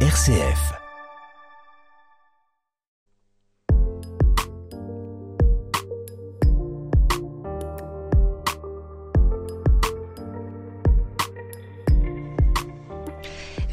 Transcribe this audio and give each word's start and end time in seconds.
RCF. 0.00 0.85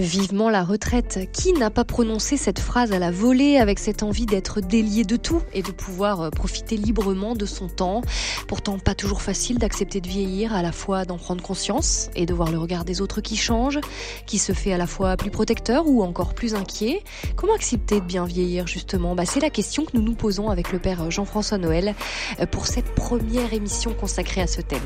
Vivement 0.04 0.50
la 0.50 0.66
retraite. 0.66 1.30
Qui 1.32 1.54
n'a 1.54 1.70
pas 1.70 1.86
prononcé 1.86 2.36
cette 2.36 2.60
phrase 2.60 2.92
à 2.92 3.00
la 3.00 3.10
volée 3.10 3.56
avec 3.56 3.80
cette 3.80 4.04
envie 4.04 4.26
d'être 4.26 4.60
délié 4.60 5.06
de 5.06 5.16
tout 5.16 5.42
et 5.54 5.62
de 5.62 5.72
pouvoir 5.72 6.20
euh, 6.20 6.30
profiter 6.30 6.76
librement 6.76 7.36
de 7.36 7.46
son 7.46 7.70
temps? 7.70 8.02
Pourtant 8.50 8.80
pas 8.80 8.96
toujours 8.96 9.22
facile 9.22 9.60
d'accepter 9.60 10.02
de 10.02 10.08
vieillir, 10.10 10.54
à 10.54 10.62
la 10.62 10.74
fois 10.74 11.06
d'en 11.06 11.18
prendre 11.18 11.42
conscience 11.42 12.10
et 12.18 12.26
de 12.26 12.34
voir 12.34 12.52
le 12.52 12.58
regard 12.58 12.84
des 12.84 13.00
autres 13.00 13.22
qui 13.22 13.38
change, 13.38 13.80
qui 14.26 14.40
se 14.40 14.52
fait 14.52 14.74
à 14.74 14.78
la 14.78 14.88
fois 14.88 15.16
plus 15.16 15.32
protecteur 15.32 15.88
ou 15.88 16.04
encore 16.04 16.34
plus 16.34 16.54
inquiet. 16.54 17.02
Comment 17.38 17.56
accepter 17.56 18.02
de 18.02 18.06
bien 18.06 18.26
vieillir 18.26 18.68
justement? 18.68 19.16
Bah, 19.16 19.26
C'est 19.26 19.40
la 19.40 19.50
question 19.50 19.86
que 19.86 19.92
nous 19.94 20.04
nous 20.04 20.16
posons 20.16 20.50
avec 20.50 20.74
le 20.74 20.80
père 20.80 21.10
Jean-François 21.12 21.60
Noël 21.60 21.96
euh, 22.42 22.46
pour 22.46 22.68
cette 22.68 22.94
première 22.94 23.54
émission 23.54 23.94
consacrée 23.94 24.42
à 24.42 24.48
ce 24.48 24.60
thème. 24.60 24.82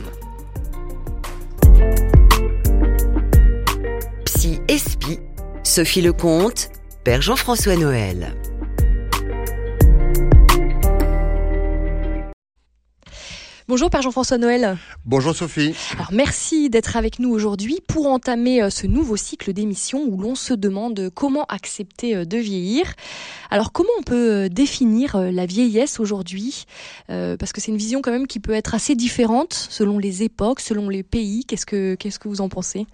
Sophie 5.78 6.02
Lecomte, 6.02 6.72
Père 7.04 7.22
Jean-François 7.22 7.76
Noël. 7.76 8.34
Bonjour 13.68 13.92
Père 13.92 14.02
Jean-François 14.02 14.40
Noël. 14.40 14.80
Bonjour 15.06 15.36
Sophie. 15.36 15.76
Alors 15.94 16.12
merci 16.12 16.72
d'être 16.72 16.98
avec 16.98 17.20
nous 17.20 17.30
aujourd'hui 17.30 17.78
pour 17.88 18.08
entamer 18.08 18.64
euh, 18.64 18.72
ce 18.72 18.88
nouveau 18.88 19.18
cycle 19.18 19.54
d'émissions 19.54 20.04
où 20.04 20.20
l'on 20.20 20.34
se 20.34 20.56
demande 20.56 21.12
comment 21.14 21.44
accepter 21.44 22.16
euh, 22.16 22.26
de 22.26 22.38
vieillir. 22.38 22.92
Alors 23.52 23.72
comment 23.72 23.92
on 24.00 24.02
peut 24.02 24.32
euh, 24.32 24.50
définir 24.50 25.16
la 25.16 25.46
vieillesse 25.46 26.00
aujourd'hui? 26.00 26.64
Parce 27.08 27.54
que 27.54 27.62
c'est 27.62 27.70
une 27.70 27.78
vision 27.78 28.02
quand 28.02 28.12
même 28.12 28.26
qui 28.26 28.40
peut 28.40 28.54
être 28.54 28.74
assez 28.74 28.96
différente 28.96 29.54
selon 29.54 30.00
les 30.00 30.24
époques, 30.24 30.60
selon 30.60 30.90
les 30.90 31.04
pays. 31.04 31.46
Qu'est-ce 31.46 31.68
que, 31.68 31.94
qu'est-ce 31.94 32.18
que 32.18 32.30
vous 32.30 32.42
en 32.42 32.50
pensez? 32.50 32.88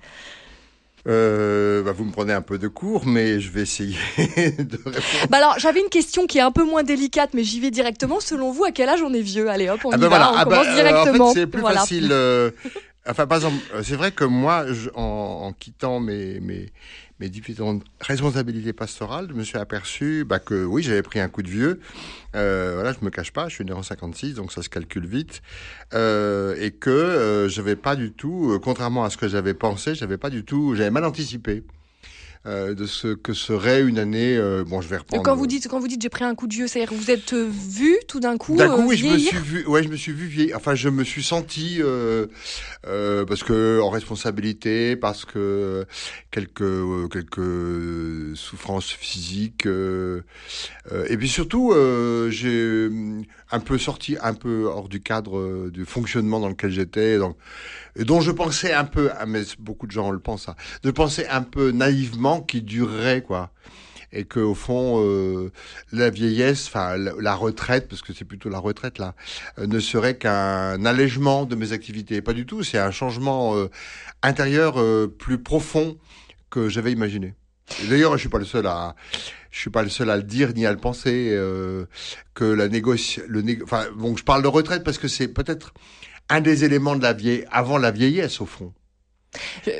Euh, 1.07 1.83
bah 1.83 1.91
vous 1.91 2.05
me 2.05 2.11
prenez 2.11 2.33
un 2.33 2.41
peu 2.41 2.57
de 2.57 2.67
cours, 2.67 3.05
mais 3.05 3.39
je 3.39 3.51
vais 3.51 3.61
essayer 3.61 3.97
de 4.17 4.77
répondre. 4.85 5.27
Bah 5.29 5.37
alors, 5.37 5.55
j'avais 5.59 5.81
une 5.81 5.89
question 5.89 6.27
qui 6.27 6.37
est 6.37 6.41
un 6.41 6.51
peu 6.51 6.63
moins 6.63 6.83
délicate, 6.83 7.31
mais 7.33 7.43
j'y 7.43 7.59
vais 7.59 7.71
directement. 7.71 8.19
Selon 8.19 8.51
vous, 8.51 8.63
à 8.63 8.71
quel 8.71 8.87
âge 8.89 9.01
on 9.01 9.13
est 9.13 9.21
vieux? 9.21 9.49
Allez, 9.49 9.69
hop, 9.69 9.81
on 9.83 9.91
ah 9.91 9.97
y 9.97 9.99
bah 9.99 10.07
va, 10.07 10.09
voilà. 10.09 10.31
on 10.31 10.35
Ah 10.37 10.45
bah, 10.45 10.51
commence 10.51 10.67
euh, 10.67 10.75
directement. 10.75 11.25
en 11.29 11.33
fait, 11.33 11.39
c'est 11.41 11.47
plus 11.47 11.61
Voilà. 11.61 11.79
facile. 11.81 12.09
euh, 12.11 12.51
Enfin, 13.05 13.27
par 13.27 13.35
exemple, 13.39 13.57
euh, 13.75 13.81
c'est 13.83 13.97
vrai 13.97 14.11
que 14.13 14.23
moi, 14.23 14.65
je- 14.71 14.89
en, 14.95 15.01
en 15.47 15.51
quittant 15.51 15.99
mes, 15.99 16.39
mes, 16.39 16.71
mes 17.23 17.29
différentes 17.29 17.83
responsabilités 18.01 18.73
pastorales, 18.73 19.27
je 19.29 19.33
me 19.33 19.43
suis 19.43 19.57
aperçu 19.57 20.25
bah, 20.25 20.39
que 20.39 20.65
oui, 20.65 20.83
j'avais 20.83 21.01
pris 21.01 21.21
un 21.21 21.29
coup 21.29 21.41
de 21.41 21.47
vieux. 21.47 21.79
Euh, 22.35 22.73
voilà, 22.75 22.91
je 22.91 23.03
me 23.03 23.09
cache 23.09 23.31
pas, 23.31 23.47
je 23.47 23.55
suis 23.55 23.63
né 23.63 23.71
en 23.71 23.81
56, 23.81 24.33
donc 24.33 24.51
ça 24.51 24.61
se 24.61 24.67
calcule 24.67 25.05
vite. 25.05 25.41
Euh, 25.93 26.55
et 26.59 26.71
que 26.71 26.89
euh, 26.89 27.47
j'avais 27.47 27.77
pas 27.77 27.95
du 27.95 28.11
tout, 28.11 28.59
contrairement 28.61 29.05
à 29.05 29.09
ce 29.09 29.15
que 29.15 29.29
j'avais 29.29 29.53
pensé, 29.53 29.95
j'avais 29.95 30.17
pas 30.17 30.29
du 30.29 30.43
tout, 30.43 30.75
j'avais 30.75 30.91
mal 30.91 31.05
anticipé 31.05 31.63
euh, 32.45 32.73
de 32.73 32.85
ce 32.85 33.13
que 33.13 33.33
serait 33.33 33.81
une 33.81 33.97
année. 33.99 34.35
euh, 34.37 34.63
bon, 34.65 34.81
je 34.81 34.87
vais 34.87 34.97
reprendre. 34.97 35.23
Quand 35.23 35.35
vous 35.35 35.47
dites, 35.47 35.67
quand 35.67 35.79
vous 35.79 35.87
dites 35.87 36.01
j'ai 36.01 36.09
pris 36.09 36.23
un 36.25 36.35
coup 36.35 36.47
de 36.47 36.53
vieux, 36.53 36.67
c'est-à-dire 36.67 36.89
que 36.89 36.95
vous 36.95 37.11
êtes 37.11 37.33
euh, 37.33 37.49
vu 37.49 37.97
tout 38.07 38.19
d'un 38.19 38.37
coup, 38.37 38.55
D'un 38.57 38.69
coup, 38.69 38.81
euh, 38.81 38.85
oui, 38.87 38.97
je 38.97 39.07
me 39.07 39.17
suis 39.17 39.37
vu, 39.37 39.65
ouais, 39.67 39.83
je 39.83 39.89
me 39.89 39.95
suis 39.95 40.11
vu 40.11 40.25
vieillir. 40.27 40.57
Enfin, 40.57 40.75
je 40.75 40.89
me 40.89 41.03
suis 41.03 41.23
senti 41.23 41.77
euh, 41.81 42.27
euh, 42.87 43.25
parce 43.25 43.43
que 43.43 43.79
en 43.81 43.89
responsabilité, 43.89 44.95
parce 44.95 45.25
que 45.25 45.85
quelques 46.31 46.61
euh, 46.61 47.07
quelques 47.07 48.37
souffrances 48.37 48.89
physiques, 48.89 49.65
euh, 49.65 50.21
euh, 50.91 51.05
et 51.09 51.17
puis 51.17 51.29
surtout, 51.29 51.71
euh, 51.71 52.29
j'ai 52.29 52.89
un 53.51 53.59
peu 53.59 53.77
sorti 53.77 54.17
un 54.21 54.33
peu 54.33 54.65
hors 54.65 54.89
du 54.89 55.01
cadre 55.01 55.37
euh, 55.37 55.69
du 55.71 55.85
fonctionnement 55.85 56.39
dans 56.39 56.49
lequel 56.49 56.71
j'étais, 56.71 57.17
donc 57.17 57.37
et 57.95 58.05
dont 58.05 58.21
je 58.21 58.31
pensais 58.31 58.73
un 58.73 58.85
peu, 58.85 59.11
ah, 59.19 59.25
mais 59.27 59.43
beaucoup 59.59 59.85
de 59.85 59.91
gens 59.91 60.09
le 60.09 60.19
pensent, 60.19 60.45
ça, 60.45 60.55
je 60.83 60.89
pensais 60.89 61.27
un 61.27 61.43
peu 61.43 61.69
naïvement 61.71 62.32
qu'il 62.41 62.65
durerait 62.65 63.21
quoi 63.21 63.51
et 64.15 64.25
que 64.25 64.39
au 64.39 64.53
fond 64.53 65.01
euh, 65.03 65.51
la 65.91 66.09
vieillesse, 66.11 66.67
enfin 66.67 66.97
la, 66.97 67.35
retraite, 67.35 67.87
parce 67.89 68.01
que 68.01 68.13
c'est 68.13 68.25
plutôt 68.25 68.47
la 68.49 68.59
retraite 68.59 68.99
là, 68.99 69.15
euh, 69.57 69.65
ne 69.67 69.79
serait 69.79 70.17
qu'un 70.17 70.85
allègement 70.85 71.45
de 71.45 71.55
mes 71.55 71.71
activités. 71.73 72.21
Pas 72.21 72.33
du 72.33 72.45
tout, 72.45 72.63
c'est 72.63 72.77
un 72.77 72.91
changement 72.91 73.55
euh, 73.55 73.69
intérieur 74.21 74.79
euh, 74.79 75.07
plus 75.07 75.39
profond 75.39 75.97
que 76.51 76.69
j'avais 76.69 76.91
imaginé. 76.91 77.33
D'ailleurs, 77.89 78.13
je 78.13 78.19
suis 78.19 78.29
pas 78.29 78.37
le 78.37 78.45
seul 78.45 78.67
à, 78.67 78.95
je 79.49 79.59
suis 79.59 79.71
pas 79.71 79.81
le 79.81 79.89
seul 79.89 80.09
à 80.11 80.17
le 80.17 80.23
dire 80.23 80.53
ni 80.53 80.65
à 80.65 80.71
le 80.71 80.77
penser 80.77 81.29
euh, 81.31 81.85
que 82.35 82.43
la 82.43 82.67
négociation, 82.67 83.23
le 83.27 83.41
négo- 83.41 83.63
enfin 83.63 83.85
bon, 83.95 84.15
je 84.15 84.23
parle 84.23 84.43
de 84.43 84.47
retraite 84.47 84.83
parce 84.83 84.99
que 84.99 85.07
c'est 85.07 85.27
peut-être 85.27 85.73
un 86.29 86.41
des 86.41 86.65
éléments 86.65 86.95
de 86.95 87.01
la 87.01 87.13
vieille, 87.13 87.45
avant 87.51 87.79
la 87.79 87.89
vieillesse 87.89 88.41
au 88.41 88.45
fond. 88.45 88.73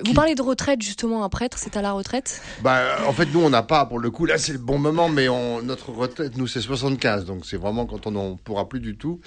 Vous 0.05 0.13
parlez 0.13 0.35
de 0.35 0.41
retraite 0.41 0.81
justement, 0.81 1.23
un 1.23 1.29
prêtre, 1.29 1.57
c'est 1.59 1.77
à 1.77 1.81
la 1.81 1.91
retraite? 1.91 2.41
Bah, 2.61 2.97
en 3.07 3.13
fait, 3.13 3.25
nous, 3.33 3.41
on 3.41 3.49
n'a 3.49 3.63
pas, 3.63 3.85
pour 3.85 3.99
le 3.99 4.09
coup, 4.11 4.25
là, 4.25 4.37
c'est 4.37 4.53
le 4.53 4.57
bon 4.57 4.77
moment, 4.77 5.09
mais 5.09 5.29
on, 5.29 5.61
notre 5.61 5.91
retraite, 5.91 6.37
nous, 6.37 6.47
c'est 6.47 6.61
75, 6.61 7.25
donc 7.25 7.45
c'est 7.45 7.57
vraiment 7.57 7.85
quand 7.85 8.07
on 8.07 8.11
n'en 8.11 8.35
pourra 8.35 8.67
plus 8.67 8.79
du 8.79 8.97
tout. 8.97 9.19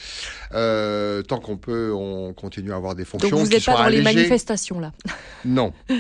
Euh, 0.52 1.22
tant 1.22 1.38
qu'on 1.38 1.56
peut, 1.56 1.92
on 1.92 2.32
continue 2.32 2.72
à 2.72 2.76
avoir 2.76 2.94
des 2.94 3.04
fonctions 3.04 3.30
Donc 3.30 3.40
vous 3.40 3.50
n'êtes 3.50 3.64
pas 3.64 3.76
dans 3.76 3.88
les 3.88 4.02
manifestations 4.02 4.80
là? 4.80 4.92
Non. 5.44 5.72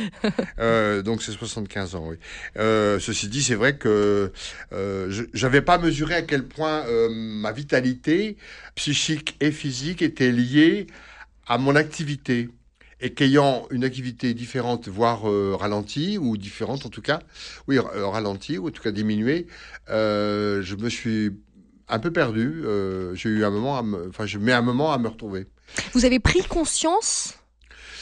Euh, 0.58 1.02
donc 1.02 1.22
c'est 1.22 1.32
75 1.32 1.94
ans, 1.94 2.04
oui. 2.08 2.16
Euh, 2.58 2.98
ceci 2.98 3.28
dit, 3.28 3.42
c'est 3.42 3.54
vrai 3.54 3.76
que 3.76 4.32
je 4.72 5.22
j'avais 5.34 5.60
pas 5.60 5.78
mesuré 5.78 6.14
à 6.14 6.22
quel 6.22 6.46
point 6.46 6.84
ma 7.10 7.52
vitalité 7.52 8.36
psychique 8.74 9.36
et 9.40 9.50
physique 9.50 10.02
était 10.02 10.32
liée 10.32 10.86
à 11.46 11.58
mon 11.58 11.76
activité. 11.76 12.48
Et 13.00 13.12
qu'ayant 13.12 13.66
une 13.70 13.84
activité 13.84 14.32
différente, 14.32 14.88
voire 14.88 15.28
euh, 15.28 15.54
ralentie, 15.54 16.16
ou 16.16 16.36
différente 16.36 16.86
en 16.86 16.88
tout 16.88 17.02
cas, 17.02 17.20
oui, 17.68 17.78
euh, 17.78 18.06
ralentie, 18.06 18.56
ou 18.56 18.68
en 18.68 18.70
tout 18.70 18.82
cas 18.82 18.90
diminuée, 18.90 19.46
euh, 19.90 20.62
je 20.62 20.76
me 20.76 20.88
suis 20.88 21.32
un 21.88 21.98
peu 21.98 22.10
perdu. 22.10 22.62
Euh, 22.64 23.14
J'ai 23.14 23.28
eu 23.28 23.44
un 23.44 23.50
moment, 23.50 23.76
à 23.78 23.82
me, 23.82 24.08
enfin, 24.08 24.24
je 24.26 24.38
mets 24.38 24.52
un 24.52 24.62
moment 24.62 24.92
à 24.92 24.98
me 24.98 25.08
retrouver. 25.08 25.46
Vous 25.92 26.04
avez 26.04 26.20
pris 26.20 26.42
conscience 26.42 27.34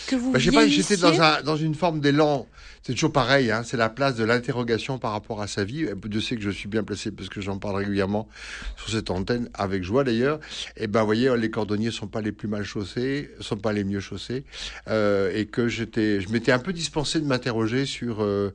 que 0.06 0.16
vous 0.16 0.32
Bah, 0.32 0.38
je 0.38 0.50
sais 0.50 0.56
pas, 0.56 0.66
j'étais 0.66 0.96
dans, 0.96 1.10
vieillissiez 1.10 1.38
un, 1.40 1.42
dans 1.42 1.56
une 1.56 1.74
forme 1.74 2.00
d'élan. 2.00 2.46
C'est 2.86 2.92
toujours 2.92 3.12
pareil, 3.12 3.50
hein, 3.50 3.62
c'est 3.64 3.78
la 3.78 3.88
place 3.88 4.14
de 4.14 4.24
l'interrogation 4.24 4.98
par 4.98 5.12
rapport 5.12 5.40
à 5.40 5.46
sa 5.46 5.64
vie. 5.64 5.86
Je 6.10 6.20
sais 6.20 6.36
que 6.36 6.42
je 6.42 6.50
suis 6.50 6.68
bien 6.68 6.84
placé 6.84 7.10
parce 7.10 7.30
que 7.30 7.40
j'en 7.40 7.56
parle 7.56 7.76
régulièrement 7.76 8.28
sur 8.76 8.90
cette 8.90 9.10
antenne, 9.10 9.48
avec 9.54 9.82
joie 9.82 10.04
d'ailleurs. 10.04 10.38
Et 10.76 10.86
ben, 10.86 11.00
vous 11.00 11.06
voyez, 11.06 11.34
les 11.38 11.50
cordonniers 11.50 11.90
sont 11.90 12.08
pas 12.08 12.20
les 12.20 12.30
plus 12.30 12.46
mal 12.46 12.62
chaussés, 12.62 13.30
sont 13.40 13.56
pas 13.56 13.72
les 13.72 13.84
mieux 13.84 14.00
chaussés, 14.00 14.44
euh, 14.88 15.32
et 15.34 15.46
que 15.46 15.66
j'étais, 15.66 16.20
je 16.20 16.28
m'étais 16.28 16.52
un 16.52 16.58
peu 16.58 16.74
dispensé 16.74 17.20
de 17.20 17.24
m'interroger 17.24 17.86
sur 17.86 18.22
euh, 18.22 18.52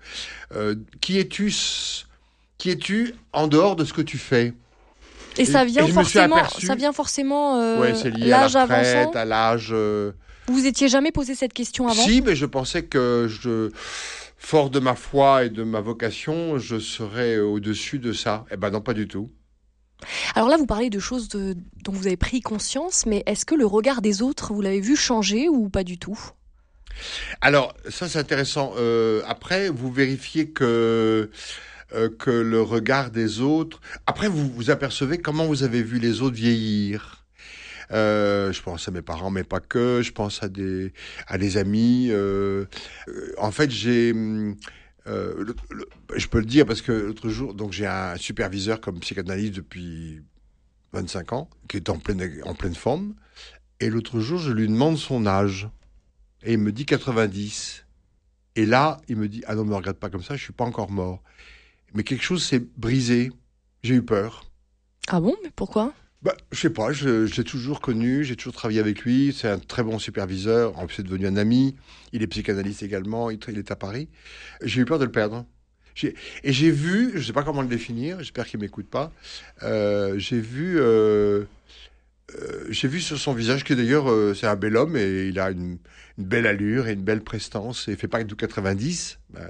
euh, 0.55 0.75
qui 1.01 1.17
es-tu, 1.17 1.51
qui 2.59 2.69
es-tu 2.69 3.15
en 3.33 3.47
dehors 3.47 3.75
de 3.75 3.83
ce 3.83 3.93
que 3.93 4.03
tu 4.03 4.19
fais? 4.19 4.53
Et 5.39 5.45
ça 5.45 5.65
vient 5.65 5.87
forcément, 5.87 6.47
ça 6.49 6.75
vient 6.75 6.93
forcément 6.93 7.79
ouais, 7.79 7.95
c'est 7.95 8.11
lié 8.11 8.31
à 8.31 8.41
l'âge 8.41 8.53
la 8.53 8.63
retraite, 8.63 8.95
avançant. 8.95 9.19
à 9.19 9.25
l'âge. 9.25 9.73
Vous 10.49 10.55
vous 10.55 10.65
étiez 10.65 10.87
jamais 10.89 11.11
posé 11.11 11.35
cette 11.35 11.53
question 11.53 11.87
avant 11.87 12.01
Si, 12.03 12.21
mais 12.21 12.35
je 12.35 12.47
pensais 12.47 12.83
que 12.83 13.27
je, 13.29 13.69
fort 14.35 14.71
de 14.71 14.79
ma 14.79 14.95
foi 14.95 15.45
et 15.45 15.49
de 15.51 15.61
ma 15.61 15.79
vocation, 15.79 16.57
je 16.57 16.79
serais 16.79 17.37
au-dessus 17.39 17.99
de 17.99 18.13
ça. 18.13 18.45
Eh 18.51 18.57
ben 18.57 18.71
non, 18.71 18.81
pas 18.81 18.95
du 18.95 19.07
tout. 19.07 19.29
Alors 20.33 20.49
là, 20.49 20.57
vous 20.57 20.65
parlez 20.65 20.89
de 20.89 20.97
choses 20.97 21.27
de- 21.27 21.55
dont 21.83 21.91
vous 21.91 22.07
avez 22.07 22.17
pris 22.17 22.41
conscience, 22.41 23.05
mais 23.05 23.21
est-ce 23.27 23.45
que 23.45 23.53
le 23.53 23.67
regard 23.67 24.01
des 24.01 24.23
autres, 24.23 24.51
vous 24.53 24.61
l'avez 24.61 24.79
vu 24.81 24.95
changer 24.95 25.49
ou 25.49 25.69
pas 25.69 25.83
du 25.83 25.99
tout? 25.99 26.19
Alors, 27.41 27.75
ça 27.87 28.09
c'est 28.09 28.17
intéressant. 28.17 28.73
Euh, 28.77 29.21
après, 29.27 29.69
vous 29.69 29.91
vérifiez 29.91 30.49
que 30.49 31.29
euh, 31.93 32.09
que 32.17 32.31
le 32.31 32.61
regard 32.61 33.11
des 33.11 33.41
autres. 33.41 33.81
Après, 34.07 34.27
vous 34.27 34.49
vous 34.49 34.71
apercevez 34.71 35.19
comment 35.19 35.45
vous 35.45 35.63
avez 35.63 35.83
vu 35.83 35.99
les 35.99 36.21
autres 36.23 36.35
vieillir. 36.35 37.18
Euh, 37.91 38.51
je 38.51 38.61
pense 38.61 38.87
à 38.87 38.91
mes 38.91 39.01
parents, 39.01 39.31
mais 39.31 39.43
pas 39.43 39.59
que. 39.59 40.01
Je 40.01 40.11
pense 40.11 40.43
à 40.43 40.49
des 40.49 40.93
à 41.27 41.37
des 41.37 41.57
amis. 41.57 42.07
Euh, 42.11 42.65
euh, 43.07 43.33
en 43.37 43.51
fait, 43.51 43.71
j'ai 43.71 44.11
hum, 44.11 44.55
je 45.05 46.27
peux 46.27 46.39
le 46.39 46.45
dire 46.45 46.65
parce 46.65 46.81
que 46.81 46.91
l'autre 46.91 47.29
jour, 47.29 47.53
donc 47.53 47.71
j'ai 47.71 47.87
un 47.87 48.15
superviseur 48.15 48.79
comme 48.79 48.99
psychanalyste 48.99 49.55
depuis 49.55 50.21
25 50.93 51.33
ans, 51.33 51.49
qui 51.67 51.77
est 51.77 51.89
en 51.89 51.97
pleine 51.97 52.41
en 52.45 52.53
pleine 52.53 52.75
forme. 52.75 53.15
Et 53.79 53.89
l'autre 53.89 54.19
jour, 54.19 54.39
je 54.39 54.51
lui 54.51 54.67
demande 54.67 54.97
son 54.97 55.25
âge. 55.25 55.69
Et 56.43 56.53
il 56.53 56.59
me 56.59 56.71
dit 56.71 56.85
90. 56.85 57.85
Et 58.55 58.65
là, 58.65 58.97
il 59.07 59.15
me 59.15 59.27
dit, 59.27 59.41
ah 59.47 59.55
non, 59.55 59.63
me 59.63 59.75
regarde 59.75 59.97
pas 59.97 60.09
comme 60.09 60.23
ça, 60.23 60.35
je 60.35 60.43
suis 60.43 60.53
pas 60.53 60.65
encore 60.65 60.91
mort. 60.91 61.23
Mais 61.93 62.03
quelque 62.03 62.23
chose 62.23 62.43
s'est 62.43 62.59
brisé. 62.77 63.31
J'ai 63.83 63.95
eu 63.95 64.03
peur. 64.03 64.43
Ah 65.07 65.21
bon? 65.21 65.35
Mais 65.43 65.51
pourquoi? 65.55 65.93
Bah, 66.21 66.35
je 66.51 66.59
sais 66.59 66.69
pas, 66.69 66.91
je, 66.91 67.33
l'ai 67.33 67.43
toujours 67.45 67.79
connu, 67.79 68.25
j'ai 68.25 68.35
toujours 68.35 68.53
travaillé 68.53 68.81
avec 68.81 69.03
lui, 69.03 69.33
c'est 69.33 69.47
un 69.47 69.57
très 69.57 69.83
bon 69.83 69.99
superviseur, 69.99 70.77
en 70.77 70.85
plus 70.85 70.97
c'est 70.97 71.03
devenu 71.03 71.27
un 71.27 71.37
ami, 71.37 71.77
il 72.11 72.21
est 72.21 72.27
psychanalyste 72.27 72.83
également, 72.83 73.29
il, 73.29 73.39
est 73.57 73.71
à 73.71 73.77
Paris. 73.77 74.09
J'ai 74.61 74.81
eu 74.81 74.85
peur 74.85 74.99
de 74.99 75.05
le 75.05 75.11
perdre. 75.11 75.45
Et 76.43 76.53
j'ai 76.53 76.71
vu, 76.71 77.11
je 77.15 77.23
sais 77.23 77.33
pas 77.33 77.43
comment 77.43 77.61
le 77.61 77.69
définir, 77.69 78.19
j'espère 78.19 78.45
qu'il 78.47 78.59
m'écoute 78.59 78.89
pas. 78.89 79.13
euh, 79.63 80.17
j'ai 80.17 80.39
vu, 80.41 80.77
euh, 80.77 81.45
euh, 82.35 82.65
j'ai 82.69 82.87
vu 82.89 82.99
sur 82.99 83.17
son 83.17 83.33
visage 83.33 83.63
que 83.63 83.73
d'ailleurs 83.73 84.35
c'est 84.35 84.47
un 84.47 84.55
bel 84.55 84.75
homme 84.77 84.95
et 84.95 85.27
il 85.27 85.39
a 85.39 85.51
une, 85.51 85.77
belle 86.17 86.47
allure 86.47 86.87
et 86.87 86.93
une 86.93 87.03
belle 87.03 87.21
prestance. 87.21 87.87
Et 87.87 87.91
il 87.91 87.97
fait 87.97 88.09
pas 88.09 88.23
du 88.23 88.35
90, 88.35 89.19
bah, 89.29 89.41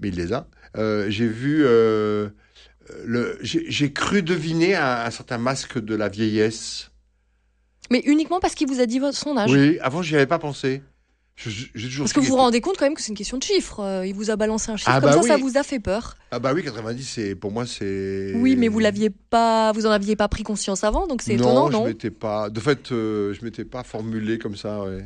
mais 0.00 0.08
il 0.08 0.16
les 0.16 0.32
a. 0.32 0.48
J'ai 1.08 1.28
vu, 1.28 1.64
j'ai 3.42 3.92
cru 3.92 4.22
deviner 4.22 4.74
un, 4.76 5.04
un 5.06 5.10
certain 5.10 5.38
masque 5.38 5.78
de 5.78 5.94
la 5.94 6.08
vieillesse. 6.08 6.90
Mais 7.90 8.00
uniquement 8.04 8.40
parce 8.40 8.54
qu'il 8.54 8.68
vous 8.68 8.80
a 8.80 8.86
dit 8.86 8.98
votre- 8.98 9.16
son 9.16 9.36
âge. 9.36 9.50
Oui, 9.50 9.78
avant 9.80 10.02
j'y 10.02 10.14
avais 10.14 10.26
pas 10.26 10.38
pensé. 10.38 10.82
Je- 11.36 11.50
je- 11.72 11.98
Parce 12.00 12.12
que 12.12 12.18
vous 12.18 12.26
vous 12.26 12.36
rendez 12.36 12.60
compte 12.60 12.76
quand 12.78 12.84
même 12.84 12.94
que 12.94 13.00
c'est 13.00 13.10
une 13.10 13.16
question 13.16 13.38
de 13.38 13.44
chiffres. 13.44 13.78
Euh, 13.78 14.04
il 14.04 14.12
vous 14.12 14.28
a 14.30 14.34
balancé 14.34 14.72
un 14.72 14.76
chiffre 14.76 14.90
Ah 14.92 15.00
comme 15.00 15.10
bah 15.10 15.22
ça, 15.22 15.28
ça 15.28 15.34
oui. 15.36 15.42
vous 15.42 15.56
a 15.56 15.62
fait 15.62 15.78
peur. 15.78 16.16
Ah 16.32 16.40
bah 16.40 16.52
oui, 16.52 16.64
90, 16.64 17.04
c'est 17.04 17.34
pour 17.36 17.52
moi 17.52 17.64
c'est. 17.64 18.32
Oui, 18.34 18.56
mais 18.56 18.66
vous 18.66 18.80
l'aviez 18.80 19.08
pas, 19.10 19.70
vous 19.70 19.86
en 19.86 19.90
aviez 19.90 20.16
pas 20.16 20.26
pris 20.26 20.42
conscience 20.42 20.82
avant, 20.82 21.06
donc 21.06 21.22
c'est 21.22 21.34
étonnant, 21.34 21.68
je 21.68 21.72
non 21.74 21.86
m'étais 21.86 22.10
pas. 22.10 22.50
De 22.50 22.58
fait, 22.58 22.90
euh, 22.90 23.32
je 23.34 23.44
m'étais 23.44 23.64
pas 23.64 23.84
formulé 23.84 24.38
comme 24.38 24.56
ça. 24.56 24.82
Ouais. 24.82 25.04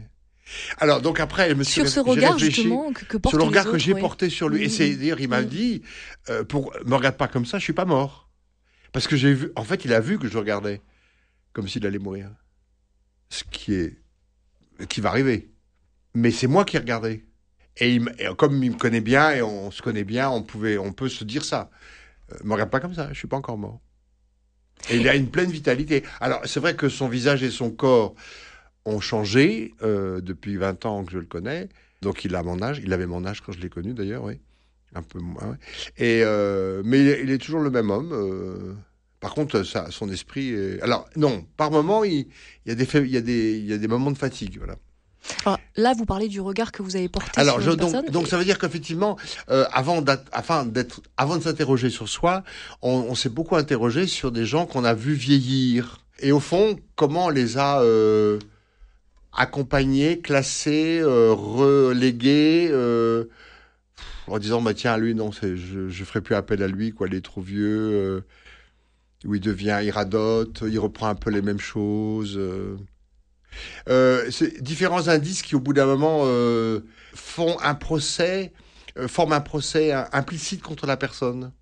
Alors 0.78 1.00
donc 1.00 1.20
après, 1.20 1.50
je 1.50 1.54
me 1.54 1.64
suis 1.64 1.74
Sur 1.74 1.88
ce 1.88 2.00
regard 2.00 2.38
justement 2.38 2.92
que, 2.92 3.04
que 3.04 3.16
portent 3.16 3.32
sur 3.32 3.38
le 3.38 3.44
les 3.44 3.48
regard 3.48 3.70
que 3.70 3.78
j'ai 3.78 3.94
porté 3.94 4.28
sur 4.28 4.48
lui. 4.48 4.64
Et 4.64 4.68
c'est 4.68 4.94
dire, 4.96 5.20
il 5.20 5.28
m'a 5.28 5.42
dit, 5.42 5.82
euh, 6.28 6.44
pour 6.44 6.72
me 6.84 6.94
regarde 6.94 7.16
pas 7.16 7.28
comme 7.28 7.46
ça, 7.46 7.58
je 7.58 7.64
suis 7.64 7.72
pas 7.72 7.84
mort. 7.84 8.28
Parce 8.92 9.06
que 9.08 9.16
j'ai 9.16 9.32
vu. 9.32 9.52
En 9.56 9.64
fait, 9.64 9.84
il 9.84 9.92
a 9.92 10.00
vu 10.00 10.18
que 10.18 10.28
je 10.28 10.36
regardais 10.36 10.82
comme 11.52 11.68
s'il 11.68 11.86
allait 11.86 11.98
mourir. 11.98 12.30
Ce 13.30 13.44
qui 13.44 13.74
est, 13.74 13.98
qui 14.88 15.00
va 15.00 15.10
arriver. 15.10 15.50
Mais 16.14 16.30
c'est 16.30 16.46
moi 16.46 16.64
qui 16.64 16.76
regardais. 16.76 17.24
Et, 17.78 17.94
il 17.94 18.14
et 18.18 18.26
comme 18.36 18.62
il 18.62 18.72
me 18.72 18.76
connaît 18.76 19.00
bien 19.00 19.30
et 19.30 19.40
on 19.40 19.70
se 19.70 19.80
connaît 19.80 20.04
bien, 20.04 20.28
on 20.28 20.42
pouvait, 20.42 20.76
on 20.76 20.92
peut 20.92 21.08
se 21.08 21.24
dire 21.24 21.44
ça. 21.44 21.70
Euh, 22.32 22.36
me 22.44 22.52
regarde 22.52 22.70
pas 22.70 22.80
comme 22.80 22.94
ça, 22.94 23.08
je 23.12 23.18
suis 23.18 23.28
pas 23.28 23.38
encore 23.38 23.56
mort. 23.56 23.80
Et 24.90 24.96
il 24.96 25.08
a 25.08 25.14
une 25.14 25.30
pleine 25.30 25.50
vitalité. 25.50 26.02
Alors, 26.20 26.40
c'est 26.44 26.60
vrai 26.60 26.74
que 26.74 26.88
son 26.88 27.08
visage 27.08 27.42
et 27.42 27.50
son 27.50 27.70
corps 27.70 28.14
ont 28.84 29.00
changé 29.00 29.74
euh, 29.82 30.20
depuis 30.20 30.56
20 30.56 30.86
ans 30.86 31.04
que 31.04 31.12
je 31.12 31.18
le 31.18 31.24
connais. 31.26 31.68
Donc, 32.02 32.24
il 32.24 32.34
a 32.34 32.42
mon 32.42 32.60
âge. 32.62 32.80
Il 32.84 32.92
avait 32.92 33.06
mon 33.06 33.24
âge 33.24 33.40
quand 33.40 33.52
je 33.52 33.60
l'ai 33.60 33.68
connu, 33.68 33.94
d'ailleurs, 33.94 34.24
oui. 34.24 34.40
Un 34.94 35.02
peu 35.02 35.20
moins. 35.20 35.42
ouais. 35.50 35.56
Et, 35.98 36.22
euh, 36.24 36.82
mais 36.84 37.00
il 37.00 37.08
est, 37.08 37.22
il 37.22 37.30
est 37.30 37.38
toujours 37.38 37.60
le 37.60 37.70
même 37.70 37.90
homme. 37.90 38.10
euh. 38.12 38.74
par 39.20 39.34
contre, 39.34 39.62
ça, 39.62 39.86
son 39.90 40.08
esprit 40.10 40.50
est... 40.50 40.82
Alors, 40.82 41.08
non, 41.16 41.46
par 41.56 41.70
moment, 41.70 42.02
il, 42.04 42.26
il 42.66 42.68
y, 42.68 42.70
a 42.72 42.74
des, 42.74 42.84
fa- 42.84 42.98
il, 42.98 43.08
y 43.10 43.16
a 43.16 43.20
des, 43.20 43.56
il 43.58 43.64
y 43.66 43.72
a 43.72 43.78
des 43.78 43.88
moments 43.88 44.10
de 44.10 44.18
fatigue, 44.18 44.58
voilà. 44.58 44.74
Alors, 45.46 45.60
là, 45.76 45.94
vous 45.96 46.04
parlez 46.04 46.26
du 46.28 46.40
regard 46.40 46.72
que 46.72 46.82
vous 46.82 46.96
avez 46.96 47.08
porté 47.08 47.40
Alors, 47.40 47.62
sur 47.62 47.70
je, 47.70 47.76
donc, 47.76 47.92
personne. 47.92 48.10
donc 48.10 48.26
ça 48.26 48.36
veut 48.36 48.44
dire 48.44 48.58
qu'effectivement, 48.58 49.16
euh, 49.50 49.64
avant, 49.72 50.04
afin 50.32 50.66
d'être, 50.66 51.00
avant 51.16 51.36
de 51.38 51.42
s'interroger 51.44 51.88
sur 51.90 52.08
soi, 52.08 52.42
on, 52.82 52.90
on 53.08 53.14
s'est 53.14 53.28
beaucoup 53.28 53.54
interrogé 53.54 54.08
sur 54.08 54.32
des 54.32 54.44
gens 54.44 54.66
qu'on 54.66 54.82
a 54.84 54.92
vus 54.94 55.14
vieillir. 55.14 56.00
Et 56.18 56.32
au 56.32 56.40
fond, 56.40 56.76
comment 56.96 57.26
on 57.26 57.30
les 57.30 57.56
a 57.56 57.80
euh, 57.82 58.40
accompagnés, 59.32 60.20
classés, 60.20 61.00
euh, 61.00 61.32
relégués, 61.32 62.68
euh, 62.70 63.24
en 64.26 64.38
disant 64.38 64.62
bah 64.62 64.74
tiens 64.74 64.96
lui 64.98 65.14
non, 65.14 65.30
je 65.32 65.88
je 65.88 66.04
ferai 66.04 66.20
plus 66.20 66.34
appel 66.34 66.62
à 66.62 66.68
lui 66.68 66.92
quoi, 66.92 67.08
il 67.08 67.14
est 67.14 67.24
trop 67.24 67.40
vieux. 67.40 67.90
euh, 67.92 68.20
où 69.24 69.34
il 69.34 69.40
devient, 69.40 69.80
il 69.84 69.90
radote, 69.90 70.62
il 70.66 70.78
reprend 70.78 71.08
un 71.08 71.14
peu 71.14 71.30
les 71.30 71.42
mêmes 71.42 71.60
choses. 71.60 72.36
euh. 72.38 72.76
Euh, 73.88 74.30
différents 74.60 75.08
indices 75.08 75.42
qui, 75.42 75.54
au 75.54 75.60
bout 75.60 75.72
d'un 75.72 75.86
moment, 75.86 76.22
euh, 76.24 76.80
font 77.14 77.58
un 77.60 77.74
procès, 77.74 78.52
forment 79.08 79.32
un 79.34 79.40
procès 79.40 79.92
implicite 80.12 80.62
contre 80.62 80.86
la 80.86 80.96
personne. 80.96 81.52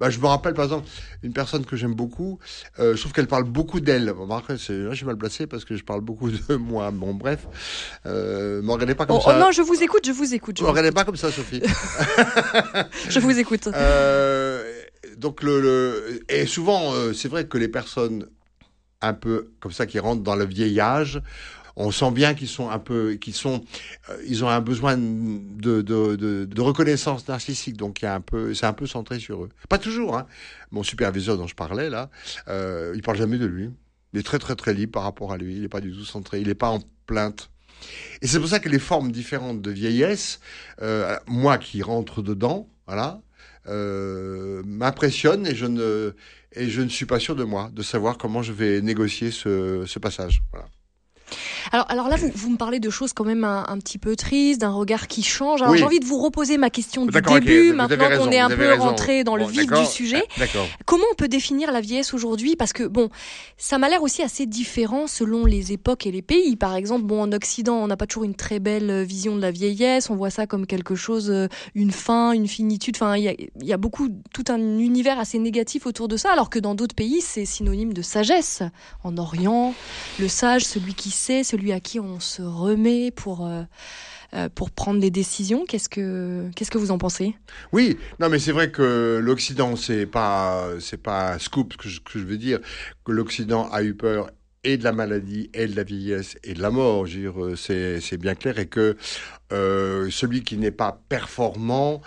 Bah, 0.00 0.10
je 0.10 0.18
me 0.20 0.26
rappelle, 0.26 0.54
par 0.54 0.64
exemple, 0.64 0.86
une 1.22 1.32
personne 1.32 1.64
que 1.66 1.74
j'aime 1.76 1.94
beaucoup. 1.94 2.38
euh, 2.78 2.94
je 2.94 3.00
trouve 3.00 3.12
qu'elle 3.12 3.26
parle 3.26 3.44
beaucoup 3.44 3.80
d'elle. 3.80 4.12
Bon, 4.12 4.26
là, 4.28 4.42
je 4.48 4.92
suis 4.94 5.04
mal 5.06 5.16
placé 5.16 5.46
parce 5.46 5.64
que 5.64 5.76
je 5.76 5.82
parle 5.84 6.00
beaucoup 6.02 6.30
de 6.30 6.54
moi. 6.56 6.90
Bon, 6.92 7.14
bref. 7.14 7.46
Euh, 8.06 8.62
me 8.62 8.70
regardez 8.70 8.94
pas 8.94 9.06
comme 9.06 9.16
Oh, 9.16 9.22
oh 9.26 9.30
ça. 9.30 9.38
non, 9.38 9.50
je 9.50 9.62
vous 9.62 9.82
écoute, 9.82 10.06
je 10.06 10.12
vous 10.12 10.34
écoute. 10.34 10.56
Je, 10.58 10.62
me 10.64 10.68
regardez 10.68 10.92
pas 10.92 11.04
comme 11.04 11.16
ça, 11.16 11.32
Sophie. 11.32 11.62
je 13.08 13.18
vous 13.20 13.38
écoute. 13.38 13.68
Euh, 13.74 14.72
donc 15.16 15.42
le, 15.42 15.60
le- 15.60 16.20
et 16.28 16.46
souvent 16.46 16.92
euh, 16.94 17.12
c'est 17.12 17.28
vrai 17.28 17.46
que 17.46 17.58
les 17.58 17.68
personnes 17.68 18.26
un 19.00 19.14
peu 19.14 19.50
comme 19.60 19.72
ça 19.72 19.86
qui 19.86 19.98
rentrent 19.98 20.22
dans 20.22 20.36
le 20.36 20.44
vieillage 20.44 21.20
on 21.78 21.92
sent 21.92 22.10
bien 22.10 22.34
qu'ils 22.34 22.48
sont 22.48 22.68
un 22.68 22.80
peu 22.80 23.14
qu'ils 23.14 23.34
sont 23.34 23.64
euh, 24.10 24.22
ils 24.26 24.44
ont 24.44 24.48
un 24.48 24.60
besoin 24.60 24.96
de, 24.98 25.80
de, 25.80 26.16
de, 26.16 26.44
de 26.44 26.60
reconnaissance 26.60 27.26
narcissique. 27.28 27.76
Donc 27.76 28.02
il 28.02 28.04
y 28.04 28.08
a 28.08 28.14
un 28.14 28.20
peu 28.20 28.52
c'est 28.52 28.66
un 28.66 28.72
peu 28.72 28.86
centré 28.86 29.18
sur 29.20 29.44
eux. 29.44 29.48
Pas 29.68 29.78
toujours 29.78 30.16
hein. 30.16 30.26
Mon 30.72 30.82
superviseur 30.82 31.38
dont 31.38 31.46
je 31.46 31.54
parlais 31.54 31.88
là 31.88 32.10
euh, 32.48 32.92
il 32.96 33.02
parle 33.02 33.16
jamais 33.16 33.38
de 33.38 33.46
lui. 33.46 33.70
Il 34.12 34.18
est 34.18 34.24
très 34.24 34.40
très 34.40 34.56
très 34.56 34.74
libre 34.74 34.92
par 34.92 35.04
rapport 35.04 35.32
à 35.32 35.38
lui. 35.38 35.54
Il 35.54 35.62
n'est 35.62 35.68
pas 35.68 35.80
du 35.80 35.92
tout 35.92 36.04
centré. 36.04 36.40
Il 36.40 36.48
n'est 36.48 36.54
pas 36.54 36.70
en 36.70 36.80
plainte. 37.06 37.50
Et 38.22 38.26
c'est 38.26 38.40
pour 38.40 38.48
ça 38.48 38.58
que 38.58 38.68
les 38.68 38.80
formes 38.80 39.12
différentes 39.12 39.62
de 39.62 39.70
vieillesse 39.70 40.40
euh, 40.82 41.16
moi 41.28 41.58
qui 41.58 41.80
rentre 41.82 42.22
dedans 42.22 42.68
voilà 42.86 43.20
m'impressionne 44.64 45.46
et 45.46 45.54
je 45.54 45.66
ne 45.66 46.14
et 46.52 46.70
je 46.70 46.80
ne 46.80 46.88
suis 46.88 47.04
pas 47.04 47.20
sûr 47.20 47.36
de 47.36 47.44
moi 47.44 47.70
de 47.72 47.82
savoir 47.82 48.16
comment 48.16 48.42
je 48.42 48.52
vais 48.52 48.80
négocier 48.80 49.30
ce, 49.30 49.84
ce 49.86 49.98
passage. 49.98 50.42
Voilà. 50.52 50.66
Alors, 51.72 51.86
alors 51.90 52.08
là, 52.08 52.16
vous, 52.16 52.30
vous 52.34 52.50
me 52.50 52.56
parlez 52.56 52.80
de 52.80 52.90
choses 52.90 53.12
quand 53.12 53.24
même 53.24 53.44
un, 53.44 53.64
un 53.68 53.78
petit 53.78 53.98
peu 53.98 54.16
tristes, 54.16 54.60
d'un 54.60 54.70
regard 54.70 55.06
qui 55.08 55.22
change. 55.22 55.60
Alors 55.62 55.72
Oui. 55.72 55.78
j'ai 55.78 55.84
envie 55.84 56.00
de 56.00 56.04
vous 56.04 56.18
reposer 56.20 56.58
ma 56.58 56.70
question 56.70 57.06
du 57.06 57.12
début, 57.12 57.72
maintenant 57.72 58.08
qu'on 58.16 58.30
est 58.30 58.38
un 58.38 58.48
peu 58.48 58.66
raison. 58.68 58.82
rentré 58.84 59.24
dans 59.24 59.36
le 59.36 59.44
vif 59.46 59.66
du 59.66 59.84
sujet. 59.86 60.24
ah. 60.40 60.44
Comment 60.86 61.04
on 61.12 61.14
peut 61.14 61.28
définir 61.28 61.72
la 61.72 61.80
vieillesse 61.80 62.14
aujourd'hui? 62.14 62.56
Parce 62.56 62.72
que 62.72 62.84
bon, 62.84 63.08
ça 63.56 63.78
m'a 63.78 63.88
l'air 63.88 64.02
aussi 64.02 64.22
assez 64.22 64.46
différent 64.46 65.06
selon 65.06 65.44
les 65.44 65.72
époques 65.72 66.06
et 66.06 66.10
les 66.12 66.22
pays. 66.22 66.56
Par 66.56 66.74
exemple, 66.74 67.04
bon, 67.04 67.22
en 67.22 67.32
Occident, 67.32 67.76
on 67.76 67.86
n'a 67.86 67.96
pas 67.96 68.06
toujours 68.06 68.24
une 68.24 68.34
très 68.34 68.58
belle 68.60 68.90
euh, 68.90 69.02
vision 69.04 69.36
de 69.36 69.40
la 69.40 69.50
vieillesse. 69.50 70.10
On 70.10 70.16
voit 70.16 70.30
ça 70.30 70.46
comme 70.46 70.66
quelque 70.66 70.94
chose, 70.94 71.30
euh, 71.30 71.48
une 71.74 71.90
fin, 71.90 72.32
une 72.32 72.48
finitude. 72.48 72.96
Enfin, 72.96 73.16
il 73.16 73.24
y 73.24 73.28
a, 73.28 73.32
il 73.32 73.66
y 73.66 73.72
a 73.72 73.76
beaucoup, 73.76 74.08
tout 74.32 74.44
un 74.48 74.58
univers 74.78 75.18
assez 75.18 75.38
négatif 75.38 75.86
autour 75.86 76.08
de 76.08 76.16
ça, 76.16 76.32
alors 76.32 76.50
que 76.50 76.58
dans 76.58 76.74
d'autres 76.74 76.94
pays, 76.94 77.20
c'est 77.20 77.44
synonyme 77.44 77.92
de 77.92 78.02
sagesse. 78.02 78.62
En 79.04 79.16
Orient, 79.18 79.74
le 80.18 80.28
sage, 80.28 80.64
celui 80.64 80.94
qui 80.94 81.10
sait, 81.10 81.44
celui 81.44 81.57
à 81.72 81.80
qui 81.80 82.00
on 82.00 82.20
se 82.20 82.42
remet 82.42 83.10
pour. 83.10 83.46
euh, 83.46 83.62
euh, 84.34 84.50
pour 84.54 84.70
prendre 84.70 85.00
des 85.00 85.10
décisions, 85.10 85.64
qu'est-ce 85.64 85.88
que 85.88 86.50
qu'est-ce 86.54 86.70
que 86.70 86.76
vous 86.76 86.90
en 86.90 86.98
pensez? 86.98 87.34
Oui, 87.72 87.96
non, 88.20 88.28
mais 88.28 88.38
c'est 88.38 88.52
vrai 88.52 88.70
que 88.70 89.18
l'Occident, 89.22 89.74
c'est 89.74 90.04
pas, 90.04 90.68
c'est 90.80 91.02
pas 91.02 91.38
scoop 91.38 91.72
ce 91.72 91.78
que 91.78 91.88
je, 91.88 92.00
que 92.00 92.18
je 92.18 92.24
veux 92.26 92.36
dire, 92.36 92.58
que 93.06 93.12
l'Occident 93.12 93.70
a 93.70 93.82
eu 93.82 93.94
peur 93.94 94.30
et 94.64 94.76
de 94.76 94.84
la 94.84 94.92
maladie, 94.92 95.48
et 95.54 95.66
de 95.66 95.74
la 95.74 95.82
vieillesse, 95.82 96.36
et 96.44 96.52
de 96.52 96.60
la 96.60 96.70
mort. 96.70 97.06
Euh, 97.06 97.56
c'est, 97.56 98.18
bien 98.18 98.34
clair, 98.34 98.58
et 98.58 98.66
que 98.66 98.98
celui 99.50 100.42
qui 100.42 100.58
n'est 100.58 100.72
pas 100.72 101.00
performant 101.08 102.02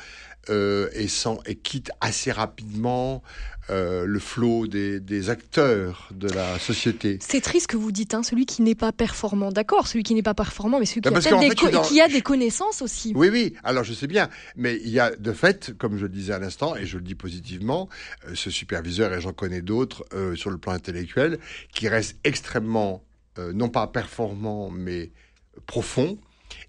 euh, 0.49 0.89
et, 0.93 1.07
sans, 1.07 1.39
et 1.45 1.55
quitte 1.55 1.91
assez 2.01 2.31
rapidement 2.31 3.21
euh, 3.69 4.05
le 4.05 4.19
flot 4.19 4.65
des, 4.67 4.99
des 4.99 5.29
acteurs 5.29 6.09
de 6.11 6.27
la 6.29 6.57
société. 6.57 7.19
C'est 7.21 7.41
triste 7.41 7.67
que 7.67 7.77
vous 7.77 7.91
dites, 7.91 8.13
hein, 8.15 8.23
celui 8.23 8.45
qui 8.45 8.61
n'est 8.63 8.75
pas 8.75 8.91
performant. 8.91 9.51
D'accord, 9.51 9.87
celui 9.87 10.03
qui 10.03 10.15
n'est 10.15 10.23
pas 10.23 10.33
performant, 10.33 10.79
mais 10.79 10.85
celui 10.85 11.01
qui, 11.01 11.09
Ben, 11.09 11.15
a, 11.15 11.19
des 11.39 11.49
fait, 11.49 11.55
co- 11.55 11.61
je 11.61 11.65
suis 11.67 11.71
dans- 11.71 11.81
qui 11.83 12.01
a 12.01 12.07
des 12.07 12.21
connaissances 12.21 12.81
aussi. 12.81 13.13
Oui, 13.15 13.29
oui, 13.31 13.53
alors 13.63 13.83
je 13.83 13.93
sais 13.93 14.07
bien, 14.07 14.29
mais 14.55 14.77
il 14.83 14.89
y 14.89 14.99
a 14.99 15.15
de 15.15 15.31
fait, 15.31 15.77
comme 15.77 15.95
je 15.97 16.03
le 16.03 16.09
disais 16.09 16.33
à 16.33 16.39
l'instant, 16.39 16.75
et 16.75 16.85
je 16.85 16.97
le 16.97 17.03
dis 17.03 17.15
positivement, 17.15 17.87
euh, 18.27 18.31
ce 18.33 18.49
superviseur, 18.49 19.13
et 19.13 19.21
j'en 19.21 19.33
connais 19.33 19.61
d'autres 19.61 20.03
sur 20.35 20.49
le 20.49 20.57
plan 20.57 20.73
intellectuel, 20.73 21.37
qui 21.73 21.87
restent 21.87 22.17
extrêmement, 22.23 23.03
non 23.53 23.69
pas 23.69 23.87
performants, 23.87 24.69
mais 24.71 25.11
profonds, 25.67 26.17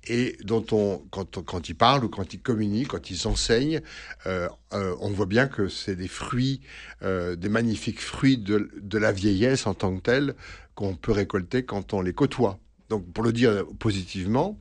et 0.05 0.37
dont 0.45 0.65
on, 0.73 0.99
quand, 1.11 1.43
quand 1.45 1.69
ils 1.69 1.75
parlent 1.75 2.05
ou 2.05 2.09
quand 2.09 2.35
ils 2.35 2.41
communiquent, 2.41 2.89
quand 2.89 3.11
ils 3.11 3.27
enseignent, 3.29 3.81
euh, 4.27 4.49
euh, 4.73 4.95
on 5.01 5.11
voit 5.11 5.27
bien 5.27 5.47
que 5.49 5.69
c'est 5.69 5.97
des 5.97 6.09
fruits, 6.09 6.61
euh, 7.03 7.37
des 7.37 7.49
magnifiques 7.49 8.01
fruits 8.01 8.39
de, 8.39 8.71
de 8.81 8.99
la 8.99 9.13
vieillesse 9.13 9.67
en 9.67 9.75
tant 9.75 9.95
que 9.97 10.03
telle 10.03 10.35
qu'on 10.75 10.95
peut 10.97 11.13
récolter 11.13 11.65
quand 11.65 11.93
on 11.93 12.01
les 12.01 12.13
côtoie. 12.15 12.59
Donc, 12.93 13.11
pour 13.11 13.25
le 13.25 13.33
dire 13.33 13.65
positivement, 13.79 14.59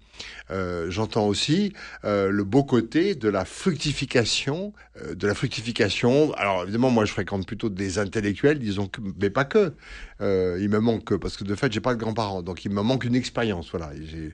euh, 0.52 0.90
j'entends 0.90 1.28
aussi 1.28 1.74
euh, 2.06 2.30
le 2.30 2.46
beau 2.46 2.64
côté 2.64 3.14
de 3.14 3.28
la 3.28 3.44
fructification, 3.44 4.72
euh, 5.02 5.16
de 5.16 5.28
la 5.28 5.36
fructification. 5.36 6.34
Alors 6.36 6.64
évidemment, 6.64 6.92
moi, 6.92 7.04
je 7.04 7.12
fréquente 7.12 7.46
plutôt 7.46 7.68
des 7.68 8.00
intellectuels, 8.00 8.58
disons, 8.58 8.88
que, 8.88 9.02
mais 9.20 9.30
pas 9.30 9.44
que. 9.44 9.74
Il 10.22 10.70
me 10.70 10.80
manque 10.80 11.18
parce 11.18 11.36
que 11.36 11.44
de 11.44 11.56
fait, 11.56 11.74
j'ai 11.74 11.82
pas 11.82 11.94
de 11.94 12.00
grands-parents, 12.00 12.42
donc 12.42 12.64
il 12.64 12.72
me 12.72 12.82
manque 12.82 13.04
une 13.04 13.16
expérience. 13.16 13.70
Voilà, 13.72 13.92
j'ai 14.00 14.34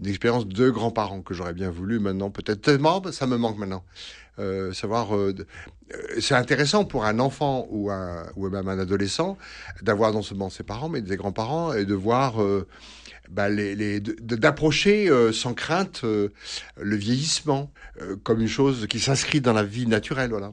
une 0.00 0.06
expérience 0.08 0.48
de 0.48 0.70
grands-parents 0.70 1.20
que 1.20 1.32
j'aurais 1.32 1.54
bien 1.54 1.70
voulu 1.70 2.00
maintenant, 2.00 2.30
peut-être 2.30 2.62
tellement, 2.62 3.00
ça 3.12 3.28
me 3.28 3.36
manque 3.36 3.58
maintenant. 3.58 3.84
Euh, 4.38 4.72
savoir, 4.72 5.16
euh, 5.16 5.34
c'est 6.20 6.34
intéressant 6.34 6.84
pour 6.84 7.04
un 7.04 7.18
enfant 7.18 7.66
ou, 7.70 7.90
un, 7.90 8.26
ou 8.36 8.48
même 8.48 8.68
un 8.68 8.78
adolescent 8.78 9.36
d'avoir 9.82 10.12
non 10.12 10.22
seulement 10.22 10.50
ses 10.50 10.62
parents, 10.62 10.88
mais 10.88 11.00
des 11.00 11.16
grands-parents 11.16 11.72
et 11.72 11.84
de 11.84 11.94
voir 11.94 12.36
bah, 13.30 13.48
les, 13.48 14.00
d'approcher 14.00 15.10
sans 15.32 15.54
crainte 15.54 16.02
le 16.04 16.96
vieillissement 16.96 17.72
comme 18.22 18.40
une 18.40 18.48
chose 18.48 18.86
qui 18.88 19.00
s'inscrit 19.00 19.40
dans 19.40 19.52
la 19.52 19.64
vie 19.64 19.86
naturelle. 19.86 20.30
Voilà. 20.30 20.52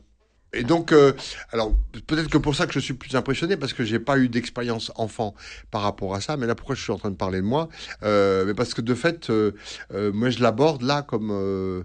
Et 0.56 0.64
donc, 0.64 0.92
euh, 0.92 1.14
alors 1.52 1.74
peut-être 2.08 2.30
que 2.30 2.38
pour 2.38 2.56
ça 2.56 2.66
que 2.66 2.74
je 2.74 2.80
suis 2.80 2.94
plus 2.94 3.16
impressionné 3.16 3.58
parce 3.58 3.74
que 3.74 3.84
j'ai 3.84 4.00
pas 4.00 4.18
eu 4.18 4.30
d'expérience 4.30 4.92
enfant 4.96 5.36
par 5.70 5.82
rapport 5.82 6.16
à 6.16 6.22
ça. 6.22 6.38
Mais 6.38 6.48
là, 6.48 6.56
pourquoi 6.56 6.76
je 6.76 6.82
suis 6.82 6.94
en 6.94 6.98
train 6.98 7.12
de 7.12 7.18
parler 7.18 7.40
de 7.40 7.46
moi 7.46 7.68
euh, 8.04 8.46
Mais 8.46 8.54
parce 8.54 8.74
que 8.74 8.82
de 8.82 8.96
fait, 8.96 9.30
euh, 9.30 9.52
moi, 9.92 10.30
je 10.30 10.42
l'aborde 10.42 10.82
là 10.82 11.02
comme 11.02 11.84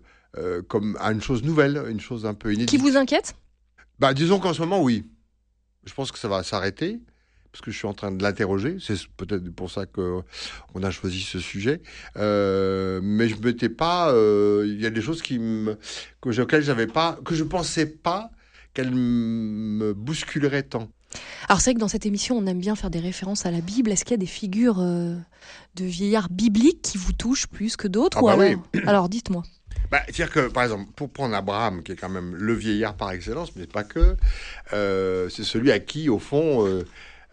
comme 0.69 0.97
une 1.01 1.21
chose 1.21 1.43
nouvelle, 1.43 1.83
une 1.89 2.01
chose 2.01 2.27
un 2.27 2.35
peu 2.35 2.53
inédite. 2.53 2.69
Qui 2.69 2.77
vous 2.77 2.97
inquiète? 2.97 3.35
Bah, 3.99 4.15
disons 4.15 4.39
qu'en 4.39 4.55
ce 4.55 4.61
moment, 4.61 4.83
oui. 4.83 5.05
Je 5.85 5.95
pense 5.95 6.13
que 6.13 6.19
ça 6.19 6.29
va 6.29 6.43
s'arrêter 6.43 7.01
parce 7.53 7.63
que 7.63 7.71
je 7.71 7.77
suis 7.77 7.87
en 7.87 7.95
train 7.95 8.13
de 8.13 8.23
l'interroger. 8.23 8.77
C'est 8.81 8.97
peut-être 9.17 9.51
pour 9.51 9.71
ça 9.71 9.87
que 9.87 10.21
on 10.75 10.83
a 10.83 10.91
choisi 10.91 11.21
ce 11.21 11.41
sujet. 11.41 11.83
mais 12.15 13.29
je 13.29 13.37
m'étais 13.43 13.69
pas. 13.69 14.13
Il 14.65 14.81
y 14.81 14.87
a 14.87 14.91
des 14.91 15.03
choses 15.03 15.23
qui 15.23 15.39
me, 15.39 15.77
que 16.21 16.41
auxquelles 16.41 16.63
j'avais 16.63 16.87
pas, 16.87 17.19
que 17.25 17.35
je 17.35 17.45
pensais 17.45 17.87
pas 17.87 18.31
qu'elle 18.75 18.93
me 18.93 19.93
bousculerait 19.95 20.63
tant. 20.63 20.89
Alors 21.49 21.61
c'est 21.61 21.71
vrai 21.71 21.75
que 21.75 21.81
dans 21.81 21.89
cette 21.89 22.07
émission, 22.07 22.39
on 22.39 22.47
aime 22.47 22.61
bien 22.61 22.77
faire 22.77 22.91
des 22.91 23.01
références 23.01 23.47
à 23.47 23.51
la 23.51 23.61
Bible. 23.61 23.91
Est-ce 23.91 24.05
qu'il 24.05 24.13
y 24.13 24.15
a 24.15 24.19
des 24.19 24.27
figures 24.27 24.79
euh, 24.79 25.17
de 25.75 25.85
vieillards 25.85 26.29
bibliques 26.31 26.83
qui 26.83 26.99
vous 26.99 27.13
touchent 27.13 27.49
plus 27.49 27.77
que 27.77 27.89
d'autres 27.89 28.19
ah 28.29 28.37
bah 28.37 28.45
alors... 28.45 28.63
alors 28.87 29.09
dites-moi. 29.09 29.43
Bah, 29.91 30.03
C'est-à-dire 30.07 30.31
que, 30.31 30.49
par 30.49 30.63
exemple, 30.63 30.91
pour 30.95 31.11
prendre 31.11 31.35
Abraham, 31.35 31.83
qui 31.83 31.93
est 31.93 31.97
quand 31.97 32.09
même 32.09 32.35
le 32.35 32.55
vieillard 32.55 32.95
par 32.95 33.11
excellence, 33.11 33.55
mais 33.57 33.67
pas 33.67 33.85
que, 33.85 34.17
euh, 34.73 35.29
c'est 35.29 35.45
celui 35.45 35.73
à 35.73 35.81
qui, 35.81 36.09
au 36.09 36.19
fond, 36.19 36.67
euh, 36.67 36.85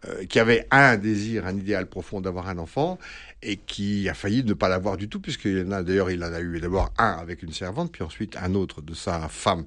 euh, 0.07 0.25
qui 0.25 0.39
avait 0.39 0.67
un 0.71 0.97
désir, 0.97 1.45
un 1.45 1.55
idéal 1.55 1.87
profond 1.87 2.21
d'avoir 2.21 2.49
un 2.49 2.57
enfant, 2.57 2.99
et 3.41 3.57
qui 3.57 4.09
a 4.09 4.13
failli 4.13 4.43
ne 4.43 4.53
pas 4.53 4.67
l'avoir 4.67 4.97
du 4.97 5.09
tout, 5.09 5.19
puisqu'il 5.19 5.65
en 5.67 5.71
a 5.71 5.83
d'ailleurs, 5.83 6.09
il 6.09 6.23
en 6.23 6.33
a 6.33 6.41
eu 6.41 6.59
d'abord 6.59 6.91
un 6.97 7.11
avec 7.11 7.43
une 7.43 7.53
servante, 7.53 7.91
puis 7.91 8.03
ensuite 8.03 8.35
un 8.37 8.55
autre 8.55 8.81
de 8.81 8.93
sa 8.93 9.27
femme, 9.29 9.65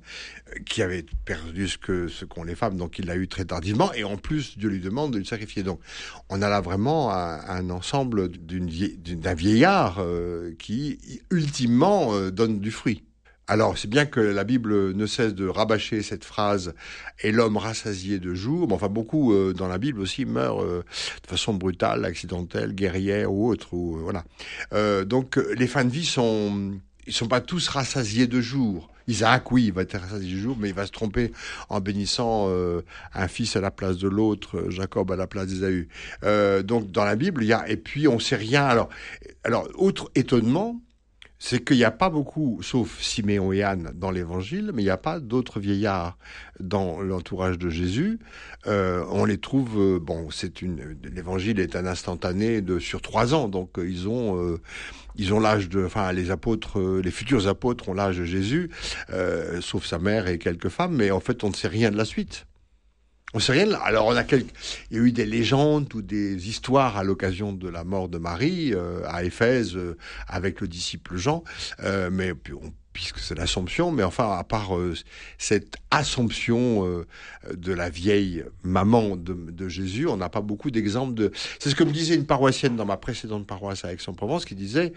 euh, 0.49 0.59
qui 0.67 0.83
avait 0.83 1.05
perdu 1.25 1.69
ce 1.69 1.79
que 1.79 2.09
ce 2.09 2.25
qu'ont 2.25 2.45
les 2.45 2.57
femmes, 2.57 2.77
donc 2.77 2.99
il 2.99 3.07
l'a 3.07 3.17
eu 3.17 3.29
très 3.29 3.45
tardivement, 3.45 3.93
et 3.93 4.05
en 4.05 4.17
plus 4.17 4.59
Dieu 4.59 4.69
lui 4.69 4.81
demande 4.81 5.12
de 5.12 5.19
le 5.19 5.25
sacrifier. 5.25 5.62
Donc 5.62 5.81
on 6.29 6.43
a 6.43 6.49
là 6.49 6.61
vraiment 6.61 7.12
un, 7.12 7.71
ensemble 7.71 8.29
d'un 8.29 9.35
vieillard 9.35 9.99
euh, 10.00 10.55
qui 10.59 11.21
ultimement 11.31 12.31
donne 12.31 12.61
du 12.61 12.71
fruit. 12.71 13.05
Alors, 13.50 13.76
c'est 13.76 13.90
bien 13.90 14.07
que 14.07 14.21
la 14.21 14.45
Bible 14.45 14.92
ne 14.92 15.07
cesse 15.07 15.35
de 15.35 15.49
rabâcher 15.49 16.02
cette 16.02 16.25
phrase 16.25 16.73
et 17.21 17.33
l'homme 17.33 17.57
rassasié 17.57 18.21
de 18.21 18.33
jour. 18.33 18.69
Mais 18.69 18.75
enfin, 18.75 18.88
beaucoup 18.88 19.33
euh, 19.33 19.52
dans 19.52 19.66
la 19.66 19.78
Bible 19.78 19.99
aussi 19.99 20.25
meurent 20.25 20.62
euh, 20.62 20.85
de 21.25 21.26
façon 21.26 21.52
brutale, 21.54 22.04
accidentelle, 22.04 22.76
guerrière 22.76 23.33
ou 23.33 23.50
autre. 23.50 23.75
Ou, 23.75 23.97
euh, 23.97 24.02
voilà. 24.02 25.04
donc, 25.04 25.37
les 25.57 25.66
fins 25.66 25.85
de 25.85 25.90
vie 25.90 26.07
sont, 26.07 26.75
ils 27.09 27.12
sont 27.12 27.26
pas 27.26 27.40
tous 27.40 27.66
rassasiés 27.66 28.28
de 28.28 28.40
jour. 28.40 28.88
Isaac, 29.09 29.50
oui, 29.50 29.64
il 29.64 29.73
va 29.73 29.83
être 29.83 29.99
rassasié 29.99 30.33
de 30.33 30.38
jour, 30.40 30.57
mais 30.57 30.69
il 30.69 30.75
va 30.75 30.87
se 30.87 30.92
tromper 30.92 31.33
en 31.71 31.80
bénissant 31.80 32.49
un 33.14 33.26
fils 33.26 33.57
à 33.57 33.61
la 33.61 33.73
place 33.73 33.97
de 33.97 34.07
l'autre, 34.07 34.66
Jacob 34.69 35.11
à 35.11 35.16
la 35.16 35.26
place 35.26 35.49
d'Ésaü. 35.49 35.88
donc, 36.62 36.92
dans 36.92 37.04
la 37.04 37.16
Bible, 37.16 37.42
il 37.42 37.49
y 37.49 37.52
a 37.52 37.69
et 37.69 37.76
puis 37.76 38.07
on 38.07 38.21
sait 38.21 38.37
rien. 38.37 38.64
Alors, 38.64 38.90
alors, 39.42 39.69
autre 39.75 40.09
étonnement 40.14 40.80
c'est 41.42 41.64
qu'il 41.64 41.78
n'y 41.78 41.85
a 41.85 41.90
pas 41.90 42.11
beaucoup, 42.11 42.61
sauf 42.62 43.00
Siméon 43.00 43.50
et 43.50 43.62
Anne 43.62 43.92
dans 43.94 44.11
l'Évangile, 44.11 44.73
mais 44.75 44.82
il 44.82 44.85
n'y 44.85 44.90
a 44.90 44.99
pas 44.99 45.20
d'autres 45.20 45.59
vieillards 45.59 46.18
dans 46.61 47.00
l'entourage 47.00 47.59
de 47.59 47.70
Jésus. 47.70 48.20
Euh, 48.66 49.02
on 49.09 49.25
les 49.25 49.38
trouve, 49.38 49.80
euh, 49.80 49.99
bon, 49.99 50.30
c'est 50.30 50.61
une, 50.61 50.99
l'Évangile 51.02 51.59
est 51.59 51.76
un 51.76 51.87
instantané 51.87 52.61
de 52.61 52.78
sur 52.78 53.00
trois 53.00 53.32
ans, 53.32 53.49
donc 53.49 53.78
euh, 53.78 53.88
ils 53.88 54.06
ont, 54.06 54.59
ils 55.16 55.32
ont 55.32 55.40
l'âge 55.40 55.70
de, 55.70 55.82
enfin, 55.82 56.12
les 56.12 56.30
apôtres, 56.30 56.78
les 56.78 57.11
futurs 57.11 57.49
apôtres 57.49 57.88
ont 57.88 57.94
l'âge 57.94 58.18
de 58.18 58.26
Jésus, 58.26 58.70
sauf 59.61 59.87
sa 59.87 59.99
mère 59.99 60.28
et 60.28 60.38
quelques 60.38 60.68
femmes, 60.68 60.94
mais 60.94 61.11
en 61.11 61.20
fait, 61.20 61.42
on 61.42 61.49
ne 61.49 61.54
sait 61.54 61.68
rien 61.68 61.90
de 61.90 61.97
la 61.97 62.04
suite. 62.04 62.44
On 63.32 63.38
sait 63.38 63.52
rien. 63.52 63.72
Alors, 63.84 64.06
on 64.06 64.16
a 64.16 64.25
quelques... 64.25 64.50
il 64.90 64.96
y 64.96 65.00
a 65.00 65.02
eu 65.02 65.12
des 65.12 65.26
légendes 65.26 65.92
ou 65.94 66.02
des 66.02 66.49
histoires 66.49 66.96
à 66.96 67.04
l'occasion 67.04 67.52
de 67.52 67.68
la 67.68 67.84
mort 67.84 68.08
de 68.08 68.18
Marie 68.18 68.72
euh, 68.75 69.02
à 69.06 69.22
Éphèse 69.22 69.76
euh, 69.76 69.96
avec 70.26 70.60
le 70.60 70.66
disciple 70.66 71.16
Jean, 71.16 71.44
euh, 71.84 72.10
mais 72.12 72.32
puisque 72.92 73.20
c'est 73.20 73.37
l'Assomption, 73.37 73.92
mais 73.92 74.02
enfin, 74.02 74.37
à 74.37 74.42
part 74.42 74.70
cette 75.38 75.76
Assomption 75.92 77.04
de 77.54 77.72
la 77.72 77.88
vieille 77.88 78.44
maman 78.64 79.14
de, 79.16 79.68
Jésus, 79.68 80.08
on 80.08 80.16
n'a 80.16 80.28
pas 80.28 80.40
beaucoup 80.40 80.72
d'exemples 80.72 81.14
de. 81.14 81.30
C'est 81.60 81.70
ce 81.70 81.76
que 81.76 81.84
me 81.84 81.92
disait 81.92 82.16
une 82.16 82.26
paroissienne 82.26 82.75
dans 82.75 82.84
ma 82.84 82.96
précédente 82.96 83.46
paroisse 83.46 83.84
à 83.84 83.92
Aix-en-Provence, 83.92 84.44
qui 84.44 84.56
disait 84.56 84.92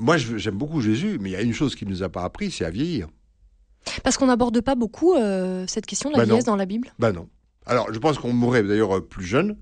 Moi, 0.00 0.16
j'aime 0.16 0.56
beaucoup 0.58 0.80
Jésus, 0.80 1.18
mais 1.20 1.30
il 1.30 1.32
y 1.34 1.36
a 1.36 1.42
une 1.42 1.54
chose 1.54 1.76
qu'il 1.76 1.88
nous 1.88 2.02
a 2.02 2.08
pas 2.08 2.24
appris, 2.24 2.50
c'est 2.50 2.64
à 2.64 2.70
vieillir. 2.70 3.06
Parce 4.02 4.16
qu'on 4.16 4.26
n'aborde 4.26 4.60
pas 4.60 4.74
beaucoup 4.74 5.14
cette 5.68 5.86
question 5.86 6.10
de 6.10 6.16
la 6.16 6.22
bah 6.22 6.24
vieillesse 6.24 6.44
dans 6.44 6.56
la 6.56 6.66
Bible? 6.66 6.92
Ben 6.98 7.12
non. 7.12 7.28
Alors, 7.66 7.92
je 7.92 7.98
pense 7.98 8.18
qu'on 8.18 8.32
mourrait 8.32 8.62
d'ailleurs 8.62 9.02
plus 9.04 9.24
jeune. 9.24 9.56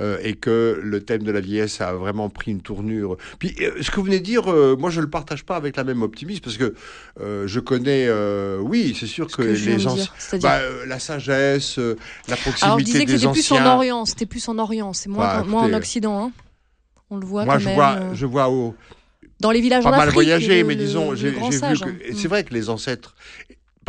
Euh, 0.00 0.16
et 0.22 0.34
que 0.34 0.80
le 0.82 1.04
thème 1.04 1.24
de 1.24 1.30
la 1.30 1.40
vieillesse 1.40 1.82
a 1.82 1.92
vraiment 1.92 2.30
pris 2.30 2.52
une 2.52 2.62
tournure. 2.62 3.18
Puis, 3.38 3.54
euh, 3.60 3.82
ce 3.82 3.90
que 3.90 3.96
vous 3.96 4.04
venez 4.04 4.20
de 4.20 4.24
dire, 4.24 4.50
euh, 4.50 4.74
moi, 4.74 4.88
je 4.88 4.96
ne 5.00 5.04
le 5.04 5.10
partage 5.10 5.44
pas 5.44 5.56
avec 5.56 5.76
la 5.76 5.84
même 5.84 6.00
optimisme, 6.00 6.40
parce 6.42 6.56
que 6.56 6.74
je 7.18 7.60
connais, 7.60 8.08
oui, 8.60 8.96
c'est 8.98 9.06
sûr 9.06 9.26
que, 9.26 9.42
les 9.42 9.86
anciens... 9.86 10.06
Bah, 10.40 10.60
la 10.86 10.98
sagesse, 10.98 11.78
la 11.78 12.36
proximité 12.36 12.64
Alors, 12.64 12.78
je 12.78 12.84
disais 12.84 13.04
que 13.04 13.18
c'était 13.18 13.32
plus 13.32 13.52
en 13.52 13.66
Orient, 13.66 14.04
c'était 14.06 14.26
plus 14.26 14.48
en 14.48 14.58
Orient, 14.58 14.92
c'est 14.94 15.10
moins, 15.10 15.42
bah, 15.42 15.46
en 15.52 15.72
Occident. 15.74 16.24
Hein. 16.24 16.32
On 17.10 17.18
le 17.18 17.26
voit 17.26 17.44
moi, 17.44 17.58
je 17.58 17.68
Vois, 17.68 18.14
je 18.14 18.26
vois 18.26 18.48
au... 18.48 18.74
Dans 19.40 19.50
les 19.50 19.60
villages 19.60 19.84
pas 19.84 19.90
en 19.90 19.96
mal 19.96 20.10
voyagé, 20.10 20.64
mais 20.64 20.76
disons, 20.76 21.14
j'ai 21.14 21.30
vu 21.30 21.36
que... 21.40 21.64
Hein. 21.64 21.74
C'est 22.14 22.28
vrai 22.28 22.44
que 22.44 22.54
les 22.54 22.70
ancêtres 22.70 23.14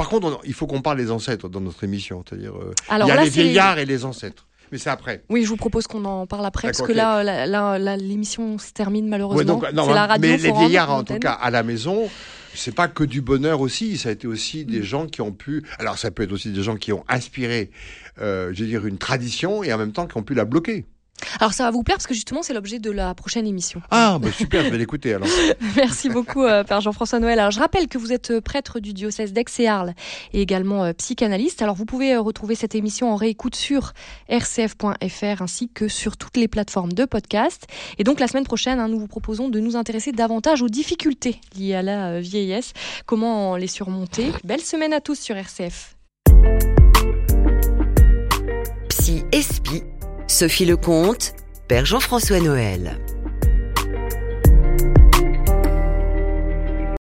par 0.01 0.09
contre, 0.09 0.41
il 0.45 0.53
faut 0.53 0.65
qu'on 0.65 0.81
parle 0.81 0.97
des 0.97 1.11
ancêtres 1.11 1.47
dans 1.47 1.61
notre 1.61 1.83
émission. 1.83 2.23
C'est-à-dire, 2.27 2.55
euh, 2.55 2.73
il 2.91 3.07
y 3.07 3.11
a 3.11 3.23
les 3.23 3.29
vieillards 3.29 3.77
et 3.77 3.85
les 3.85 4.03
ancêtres. 4.03 4.47
Mais 4.71 4.79
c'est 4.79 4.89
après. 4.89 5.23
Oui, 5.29 5.43
je 5.43 5.49
vous 5.49 5.57
propose 5.57 5.85
qu'on 5.85 6.05
en 6.05 6.25
parle 6.25 6.43
après, 6.43 6.69
parce 6.69 6.81
que 6.81 6.91
là, 6.91 7.97
l'émission 7.97 8.57
se 8.57 8.71
termine 8.71 9.07
malheureusement. 9.07 9.61
la 9.71 10.07
radio, 10.07 10.27
mais 10.27 10.37
les 10.37 10.51
vieillards, 10.51 10.89
en 10.89 11.03
tout 11.03 11.19
cas, 11.19 11.33
à 11.33 11.51
la 11.51 11.61
maison, 11.61 12.09
c'est 12.55 12.73
pas 12.73 12.87
que 12.87 13.03
du 13.03 13.21
bonheur 13.21 13.61
aussi. 13.61 13.95
Ça 13.99 14.09
a 14.09 14.11
été 14.11 14.25
aussi 14.25 14.65
des 14.65 14.79
mm. 14.79 14.83
gens 14.83 15.05
qui 15.05 15.21
ont 15.21 15.33
pu. 15.33 15.63
Alors, 15.77 15.99
ça 15.99 16.09
peut 16.09 16.23
être 16.23 16.31
aussi 16.31 16.49
des 16.49 16.63
gens 16.63 16.77
qui 16.77 16.91
ont 16.93 17.03
inspiré, 17.07 17.69
euh, 18.19 18.51
je 18.53 18.63
veux 18.63 18.69
dire, 18.69 18.87
une 18.87 18.97
tradition 18.97 19.63
et 19.63 19.71
en 19.71 19.77
même 19.77 19.91
temps 19.91 20.07
qui 20.07 20.17
ont 20.17 20.23
pu 20.23 20.33
la 20.33 20.45
bloquer. 20.45 20.85
Alors 21.39 21.53
ça 21.53 21.63
va 21.63 21.71
vous 21.71 21.83
plaire 21.83 21.97
parce 21.97 22.07
que 22.07 22.13
justement 22.13 22.43
c'est 22.43 22.53
l'objet 22.53 22.79
de 22.79 22.91
la 22.91 23.13
prochaine 23.13 23.47
émission. 23.47 23.81
Ah 23.91 24.17
bah 24.19 24.31
super, 24.31 24.63
je 24.63 24.69
vais 24.69 24.77
l'écouter 24.77 25.13
alors. 25.13 25.27
Merci 25.75 26.09
beaucoup 26.09 26.43
euh, 26.43 26.63
Père 26.63 26.81
Jean-François 26.81 27.19
Noël. 27.19 27.39
Alors 27.39 27.51
je 27.51 27.59
rappelle 27.59 27.87
que 27.87 27.97
vous 27.97 28.11
êtes 28.11 28.31
euh, 28.31 28.41
prêtre 28.41 28.79
du 28.79 28.93
diocèse 28.93 29.33
d'Aix 29.33 29.45
et 29.59 29.67
Arles 29.67 29.93
et 30.33 30.41
également 30.41 30.83
euh, 30.83 30.93
psychanalyste. 30.93 31.61
Alors 31.61 31.75
vous 31.75 31.85
pouvez 31.85 32.15
retrouver 32.17 32.55
cette 32.55 32.75
émission 32.75 33.11
en 33.11 33.15
réécoute 33.15 33.55
sur 33.55 33.93
rcf.fr 34.29 35.41
ainsi 35.41 35.69
que 35.69 35.87
sur 35.87 36.17
toutes 36.17 36.37
les 36.37 36.47
plateformes 36.47 36.93
de 36.93 37.05
podcast. 37.05 37.67
Et 37.97 38.03
donc 38.03 38.19
la 38.19 38.27
semaine 38.27 38.45
prochaine, 38.45 38.79
hein, 38.79 38.87
nous 38.87 38.99
vous 38.99 39.07
proposons 39.07 39.49
de 39.49 39.59
nous 39.59 39.75
intéresser 39.75 40.11
davantage 40.11 40.61
aux 40.61 40.69
difficultés 40.69 41.39
liées 41.57 41.75
à 41.75 41.81
la 41.81 42.19
vieillesse, 42.19 42.73
comment 43.05 43.55
les 43.55 43.67
surmonter. 43.67 44.31
Belle 44.43 44.61
semaine 44.61 44.93
à 44.93 45.01
tous 45.01 45.19
sur 45.19 45.35
RCF. 45.35 45.95
Psy 48.89 49.23
Espi 49.31 49.83
Sophie 50.31 50.65
Lecomte, 50.65 51.33
Père 51.67 51.85
Jean-François 51.85 52.39
Noël. 52.39 52.97